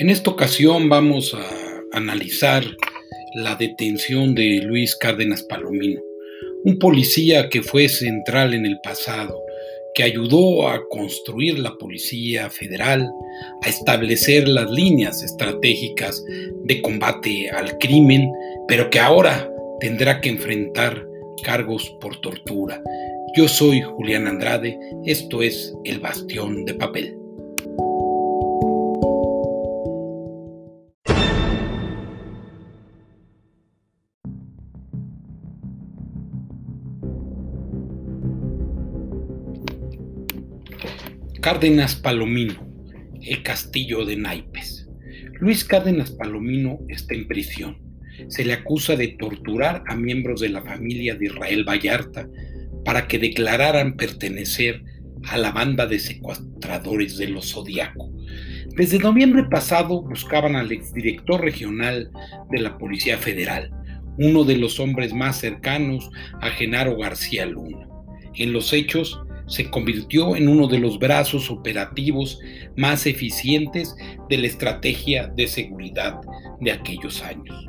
[0.00, 1.46] En esta ocasión vamos a
[1.92, 2.64] analizar
[3.34, 6.00] la detención de Luis Cárdenas Palomino,
[6.64, 9.38] un policía que fue central en el pasado,
[9.94, 13.10] que ayudó a construir la Policía Federal,
[13.60, 16.24] a establecer las líneas estratégicas
[16.64, 18.26] de combate al crimen,
[18.68, 21.06] pero que ahora tendrá que enfrentar
[21.44, 22.82] cargos por tortura.
[23.36, 27.19] Yo soy Julián Andrade, esto es El Bastión de Papel.
[41.40, 42.70] Cárdenas Palomino,
[43.22, 44.86] el castillo de naipes.
[45.40, 47.78] Luis Cárdenas Palomino está en prisión.
[48.28, 52.28] Se le acusa de torturar a miembros de la familia de Israel Vallarta
[52.84, 54.82] para que declararan pertenecer
[55.28, 58.12] a la banda de secuestradores de los Zodiaco.
[58.76, 62.10] Desde noviembre pasado buscaban al exdirector regional
[62.50, 63.70] de la Policía Federal,
[64.18, 66.10] uno de los hombres más cercanos
[66.42, 67.88] a Genaro García Luna.
[68.34, 69.18] En los hechos,
[69.50, 72.38] se convirtió en uno de los brazos operativos
[72.76, 73.94] más eficientes
[74.28, 76.20] de la estrategia de seguridad
[76.60, 77.66] de aquellos años.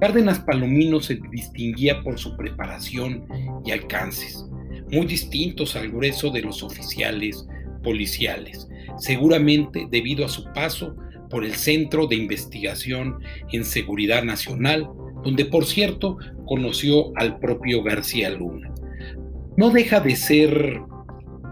[0.00, 3.26] Cárdenas Palomino se distinguía por su preparación
[3.64, 4.44] y alcances,
[4.90, 7.46] muy distintos al grueso de los oficiales
[7.84, 10.96] policiales, seguramente debido a su paso
[11.28, 13.18] por el Centro de Investigación
[13.52, 14.88] en Seguridad Nacional,
[15.22, 16.16] donde por cierto
[16.46, 18.72] conoció al propio García Luna.
[19.56, 20.80] No deja de ser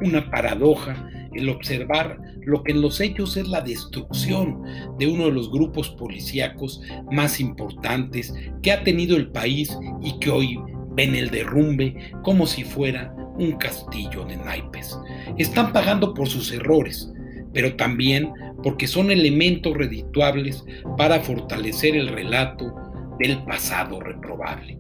[0.03, 4.63] una paradoja el observar lo que en los hechos es la destrucción
[4.99, 10.31] de uno de los grupos policíacos más importantes que ha tenido el país y que
[10.31, 10.59] hoy
[10.93, 14.99] ven el derrumbe como si fuera un castillo de naipes.
[15.39, 17.13] Están pagando por sus errores,
[17.55, 20.65] pero también porque son elementos redituables
[20.99, 22.75] para fortalecer el relato
[23.19, 24.79] del pasado reprobable.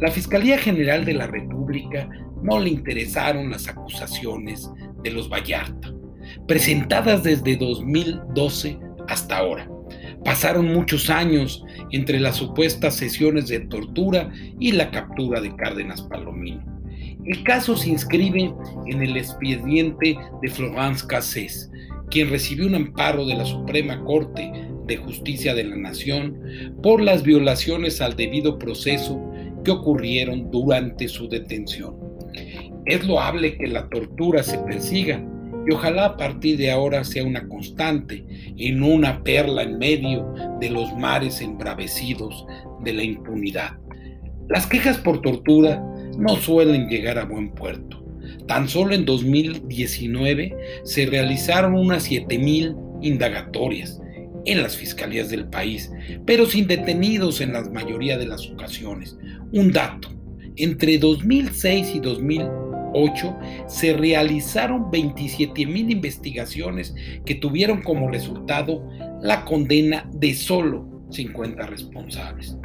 [0.00, 2.08] La Fiscalía General de la República
[2.44, 4.70] no le interesaron las acusaciones
[5.02, 5.92] de los Vallarta,
[6.46, 8.78] presentadas desde 2012
[9.08, 9.68] hasta ahora.
[10.24, 16.62] Pasaron muchos años entre las supuestas sesiones de tortura y la captura de Cárdenas Palomino.
[17.24, 18.52] El caso se inscribe
[18.86, 21.70] en el expediente de Florence Cassés,
[22.10, 24.52] quien recibió un amparo de la Suprema Corte
[24.86, 26.38] de Justicia de la Nación
[26.82, 29.18] por las violaciones al debido proceso
[29.64, 32.13] que ocurrieron durante su detención.
[32.86, 35.24] Es loable que la tortura se persiga
[35.66, 38.24] y ojalá a partir de ahora sea una constante
[38.56, 42.46] y no una perla en medio de los mares embravecidos
[42.82, 43.78] de la impunidad.
[44.48, 45.82] Las quejas por tortura
[46.18, 48.04] no suelen llegar a buen puerto.
[48.46, 54.00] Tan solo en 2019 se realizaron unas 7.000 indagatorias
[54.44, 55.90] en las fiscalías del país,
[56.26, 59.16] pero sin detenidos en la mayoría de las ocasiones.
[59.52, 60.10] Un dato,
[60.56, 62.00] entre 2006 y
[62.94, 66.94] 2008 se realizaron 27 mil investigaciones
[67.24, 68.88] que tuvieron como resultado
[69.20, 72.56] la condena de solo 50 responsables.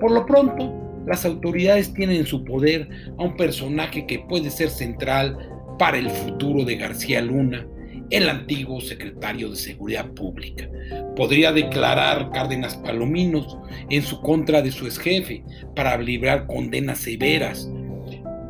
[0.00, 0.74] Por lo pronto,
[1.06, 2.88] las autoridades tienen en su poder
[3.18, 5.38] a un personaje que puede ser central
[5.78, 7.66] para el futuro de García Luna,
[8.10, 10.68] el antiguo secretario de Seguridad Pública.
[11.16, 13.58] Podría declarar Cárdenas Palominos
[13.90, 15.42] en su contra de su exjefe
[15.74, 17.68] para librar condenas severas,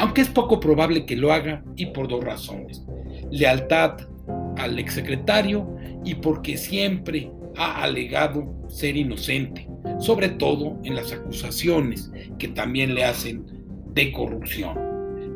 [0.07, 2.85] aunque es poco probable que lo haga y por dos razones.
[3.33, 3.97] Lealtad
[4.57, 9.69] al exsecretario y porque siempre ha alegado ser inocente,
[9.99, 13.47] sobre todo en las acusaciones que también le hacen
[13.95, 14.79] de corrupción.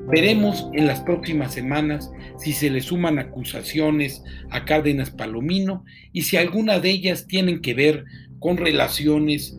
[0.06, 2.08] Veremos en las próximas semanas
[2.38, 7.74] si se le suman acusaciones a Cárdenas Palomino y si alguna de ellas tienen que
[7.74, 8.04] ver
[8.38, 9.58] con relaciones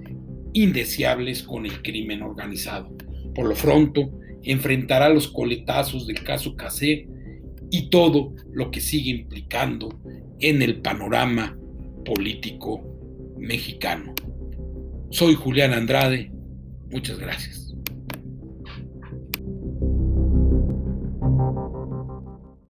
[0.53, 2.95] indeseables con el crimen organizado.
[3.35, 4.09] Por lo pronto,
[4.43, 7.07] enfrentará los coletazos del caso Casé
[7.69, 9.89] y todo lo que sigue implicando
[10.39, 11.57] en el panorama
[12.03, 12.81] político
[13.37, 14.13] mexicano.
[15.09, 16.31] Soy Julián Andrade.
[16.89, 17.70] Muchas gracias.